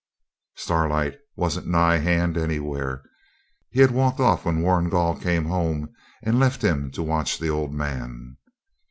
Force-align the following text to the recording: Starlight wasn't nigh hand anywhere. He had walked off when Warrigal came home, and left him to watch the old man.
Starlight 0.55 1.15
wasn't 1.35 1.67
nigh 1.67 1.97
hand 1.97 2.35
anywhere. 2.35 3.03
He 3.69 3.81
had 3.81 3.91
walked 3.91 4.19
off 4.19 4.45
when 4.45 4.63
Warrigal 4.63 5.15
came 5.15 5.45
home, 5.45 5.93
and 6.23 6.39
left 6.39 6.63
him 6.63 6.89
to 6.93 7.03
watch 7.03 7.37
the 7.37 7.51
old 7.51 7.71
man. 7.71 8.37